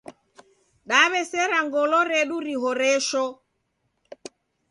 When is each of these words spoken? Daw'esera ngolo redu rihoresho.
Daw'esera 0.89 1.59
ngolo 1.65 1.99
redu 2.11 2.37
rihoresho. 2.45 3.25